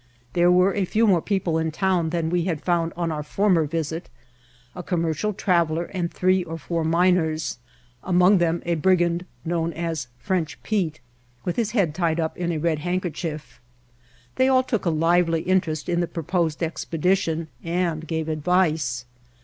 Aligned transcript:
There 0.33 0.49
were 0.51 0.73
a 0.73 0.85
few 0.85 1.05
more 1.05 1.21
people 1.21 1.59
in 1.59 1.69
town 1.69 2.09
than 2.09 2.31
we 2.31 2.45
had 2.45 2.63
found 2.63 2.91
on 2.97 3.11
our 3.11 3.21
former 3.21 3.65
visit, 3.67 4.09
a 4.73 4.81
commercial 4.81 5.31
traveler 5.31 5.83
and 5.93 6.11
three 6.11 6.43
or 6.43 6.57
four 6.57 6.83
miners, 6.83 7.59
among 8.03 8.39
them 8.39 8.63
a 8.65 8.73
brigand 8.73 9.25
known 9.45 9.71
as 9.73 10.07
French 10.17 10.57
Pete, 10.63 11.01
with 11.45 11.55
his 11.55 11.69
head 11.73 11.93
tied 11.93 12.19
up 12.19 12.35
in 12.35 12.51
a 12.51 12.57
red 12.57 12.79
handkerchief. 12.79 13.61
They 14.37 14.47
all 14.47 14.63
took 14.63 14.85
a 14.85 14.89
lively 14.89 15.47
inter 15.47 15.69
est 15.73 15.87
in 15.87 15.99
the 15.99 16.07
proposed 16.07 16.63
expedition 16.63 17.49
and 17.63 18.07
gave 18.07 18.27
advice. 18.27 19.05